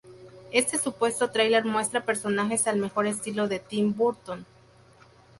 [0.51, 4.47] Este supuesto trailer muestra personajes al mejor estilo de Tim Burton.